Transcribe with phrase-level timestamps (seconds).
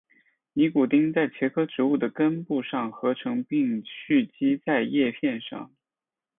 [0.53, 5.69] 尼古丁在茄科植物的根部上合成并蓄积在叶片上。